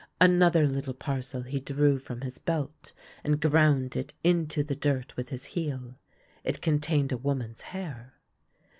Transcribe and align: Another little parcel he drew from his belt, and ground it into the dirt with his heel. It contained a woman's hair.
Another 0.19 0.65
little 0.65 0.95
parcel 0.95 1.43
he 1.43 1.59
drew 1.59 1.99
from 1.99 2.21
his 2.21 2.39
belt, 2.39 2.91
and 3.23 3.39
ground 3.39 3.95
it 3.95 4.15
into 4.23 4.63
the 4.63 4.73
dirt 4.73 5.15
with 5.15 5.29
his 5.29 5.45
heel. 5.45 5.99
It 6.43 6.59
contained 6.59 7.11
a 7.11 7.17
woman's 7.17 7.61
hair. 7.61 8.15